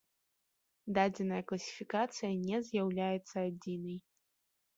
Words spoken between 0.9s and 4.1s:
Дадзеная класіфікацыя не з'яўляецца адзінай.